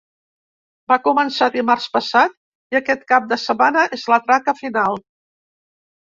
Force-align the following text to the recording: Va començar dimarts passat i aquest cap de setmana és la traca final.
Va 0.91 0.95
començar 1.07 1.49
dimarts 1.55 1.83
passat 1.97 2.33
i 2.75 2.77
aquest 2.79 3.03
cap 3.13 3.27
de 3.33 3.37
setmana 3.41 3.83
és 3.99 4.07
la 4.13 4.19
traca 4.31 4.55
final. 4.61 4.99